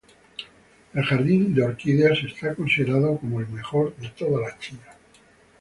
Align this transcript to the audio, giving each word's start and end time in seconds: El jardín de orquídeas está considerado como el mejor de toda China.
El 0.95 1.03
jardín 1.05 1.53
de 1.53 1.61
orquídeas 1.61 2.17
está 2.25 2.55
considerado 2.55 3.19
como 3.19 3.39
el 3.39 3.45
mejor 3.49 3.95
de 3.97 4.09
toda 4.09 4.57
China. 4.57 4.95